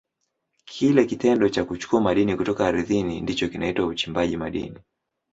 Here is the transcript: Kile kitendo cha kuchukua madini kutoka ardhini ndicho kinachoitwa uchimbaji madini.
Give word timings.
Kile 0.65 1.05
kitendo 1.05 1.49
cha 1.49 1.65
kuchukua 1.65 2.01
madini 2.01 2.37
kutoka 2.37 2.67
ardhini 2.67 3.21
ndicho 3.21 3.47
kinachoitwa 3.49 3.85
uchimbaji 3.87 4.37
madini. 4.37 4.79